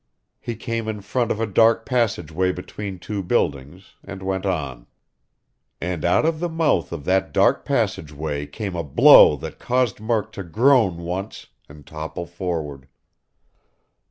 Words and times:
He 0.39 0.55
came 0.55 0.87
in 0.87 1.01
front 1.01 1.29
of 1.29 1.39
a 1.39 1.45
dark 1.45 1.85
passageway 1.85 2.53
between 2.53 2.97
two 2.97 3.21
buildings, 3.21 3.93
and 4.03 4.23
went 4.23 4.47
on. 4.47 4.87
And 5.79 6.03
out 6.03 6.25
of 6.25 6.39
the 6.39 6.49
mouth 6.49 6.91
of 6.91 7.05
that 7.05 7.31
dark 7.31 7.65
passageway 7.65 8.47
came 8.47 8.75
a 8.75 8.83
blow 8.83 9.35
that 9.35 9.59
caused 9.59 9.99
Murk 10.01 10.31
to 10.31 10.41
groan 10.43 10.97
once 11.03 11.49
and 11.69 11.85
topple 11.85 12.25
forward. 12.25 12.87